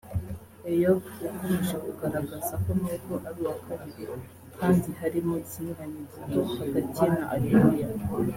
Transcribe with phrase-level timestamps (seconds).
[0.71, 4.05] Eyob yakomeje kugaragaza ko nubwo ari uwa kabiri
[4.57, 7.87] kandi harimo ikinyuranyo gito hagati ye na Areruya